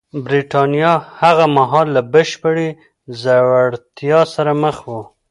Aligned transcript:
برېټانیا 0.25 0.93
هغه 1.21 1.45
مهال 1.57 1.87
له 1.95 2.01
بشپړې 2.13 2.69
ځوړتیا 3.21 4.19
سره 4.33 4.51
مخ 4.63 4.77
وه 4.89 5.03